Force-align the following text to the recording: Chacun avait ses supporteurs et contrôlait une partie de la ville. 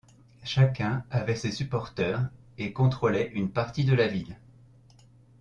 Chacun 0.43 1.05
avait 1.11 1.35
ses 1.35 1.51
supporteurs 1.51 2.23
et 2.57 2.73
contrôlait 2.73 3.27
une 3.35 3.51
partie 3.51 3.85
de 3.85 3.93
la 3.93 4.07
ville. 4.07 4.35